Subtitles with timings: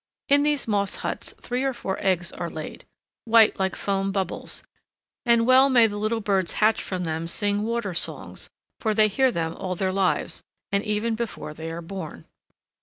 [0.29, 2.85] In these moss huts three or four eggs are laid,
[3.25, 4.63] white like foam bubbles;
[5.27, 9.31] and well may the little birds hatched from them sing water songs, for they hear
[9.31, 10.41] them all their lives,
[10.71, 12.25] and even before they are born.